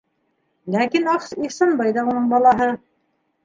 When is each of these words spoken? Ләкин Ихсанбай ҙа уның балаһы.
Ләкин 0.75 1.11
Ихсанбай 1.49 1.95
ҙа 2.01 2.09
уның 2.11 2.29
балаһы. 2.35 2.75